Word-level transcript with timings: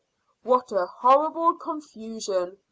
"What 0.41 0.71
a 0.71 0.87
horrible 0.87 1.53
confusion!" 1.53 2.57